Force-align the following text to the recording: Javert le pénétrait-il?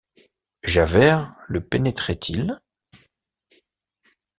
Javert 0.63 1.31
le 1.47 1.61
pénétrait-il? 1.63 2.59